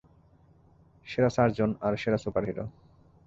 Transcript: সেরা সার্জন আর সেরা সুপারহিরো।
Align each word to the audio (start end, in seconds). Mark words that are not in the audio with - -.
সেরা 1.07 1.29
সার্জন 1.29 1.69
আর 1.81 1.93
সেরা 1.97 2.17
সুপারহিরো। 2.17 2.63